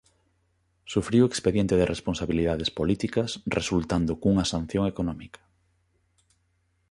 [0.93, 5.41] Sufriu expediente de responsabilidades políticas resultando cunha sanción económica.